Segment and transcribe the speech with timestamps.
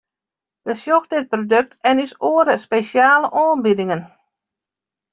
[0.67, 4.01] Besjoch dit produkt en ús oare spesjale oanbiedingen!